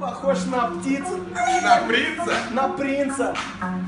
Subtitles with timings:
[0.00, 1.18] Похож на птицу,
[1.62, 2.32] На принца?
[2.52, 3.34] на принца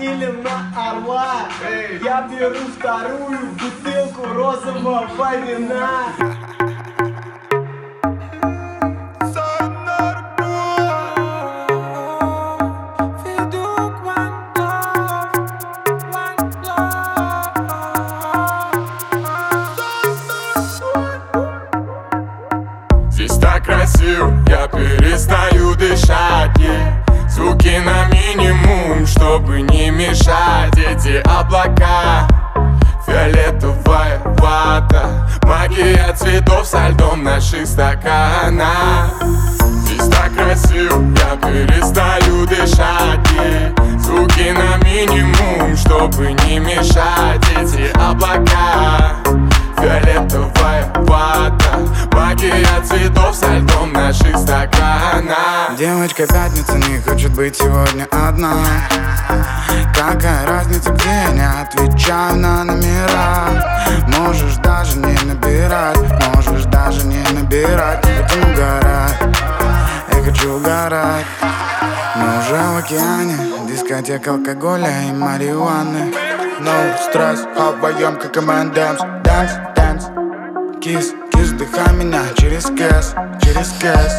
[0.00, 1.34] или на орла.
[1.68, 2.00] Эй.
[2.04, 5.08] Я беру вторую бутылку розового
[5.44, 5.88] вина.
[31.06, 32.26] Эти облака,
[33.06, 39.12] фиолетовая вата Магия цветов со льдом наших стаканах
[39.84, 43.20] Здесь так красиво, я перестаю дышать.
[43.36, 44.00] Yeah.
[44.00, 49.14] Звуки на минимум, чтобы не мешать Эти облака,
[49.78, 53.75] фиолетовая вата Магия цветов со льдом
[54.06, 58.54] наших стаканах Девочка пятница не хочет быть сегодня одна.
[59.94, 63.48] Какая разница где, не отвечаю на номера.
[64.16, 65.98] Можешь даже не набирать,
[66.34, 68.04] можешь даже не набирать.
[68.04, 69.18] Хотим угорать,
[70.12, 71.26] я хочу угорать.
[72.14, 73.36] Мы уже в океане,
[73.68, 76.14] дискотека алкоголя и марихуаны.
[76.60, 79.75] No стресс, вдвоем как M&M's dance,
[80.86, 84.12] кис, кис, вдыхай меня через кэс, через кэс.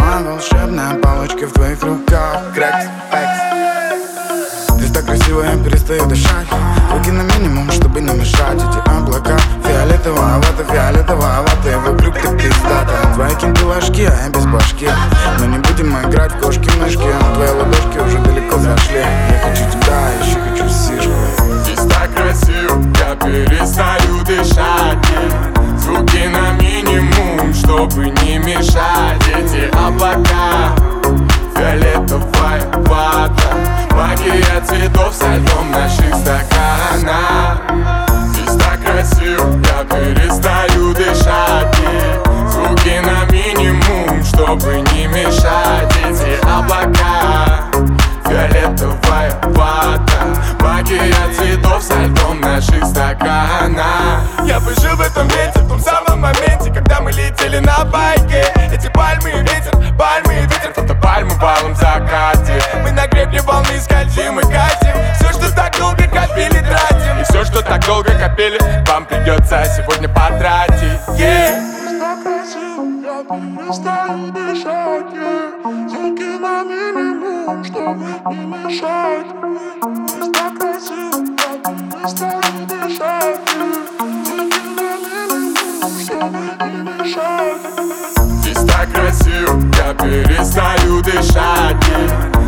[0.00, 2.42] Моя волшебная палочка в твоих руках.
[2.54, 6.48] Крэкс, экс Здесь так красиво, я перестаю дышать.
[6.92, 8.56] Руки на минимум, чтобы не мешать.
[8.56, 13.14] Эти облака фиолетовая вата, фиолетовая вата И вокруг ты пиздата.
[13.14, 14.88] Твои кенты ложки, а я без башки.
[15.38, 17.14] Но не будем играть в кошки-мышки.
[17.34, 19.04] Твои ладошки уже далеко зашли
[34.86, 37.60] Цветов со льдом наших стаканах
[38.28, 41.76] Здесь так красиво, я перестаю дышать.
[41.80, 42.48] Yeah.
[42.48, 45.92] Звуки на минимум, чтобы не мешать.
[46.04, 47.64] Эти облака,
[48.28, 50.06] фиолетовая вата.
[50.60, 55.55] Магия цветов со льдом наших стаканах Я бы жил в этом месте,
[57.36, 58.44] Когда мы летели на байке.
[58.72, 60.72] Эти пальмы и ветер, пальмы и ветер.
[60.74, 64.94] Фото пальмы в алом закате Мы на гребне волны скользим и катим.
[65.14, 67.20] Все, что так долго копили, тратим.
[67.20, 68.58] И все, что так долго копили,
[68.88, 71.00] вам придется сегодня потратить.
[71.18, 71.76] Yeah.
[73.26, 75.06] Перестаю дышать.
[75.90, 78.04] Звуки на минимум, чтобы
[78.34, 79.26] не мешать
[80.08, 81.25] Здесь так красиво,
[89.98, 91.76] перестаю дышать.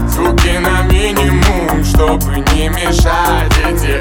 [0.08, 4.00] Звуки на минимум, чтобы не мешать Эти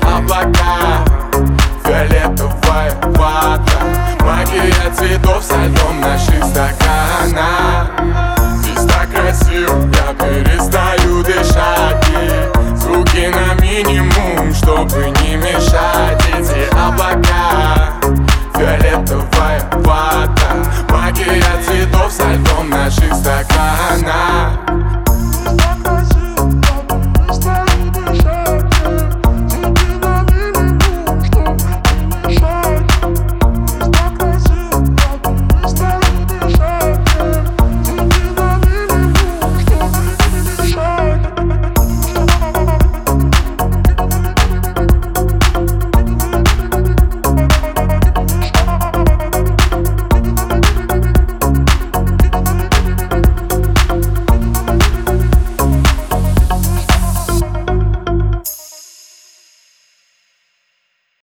[23.49, 24.66] фиолетовая